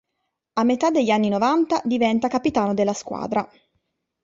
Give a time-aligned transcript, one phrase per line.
[0.53, 3.47] A metà degli anni novanta diventa capitano della squadra.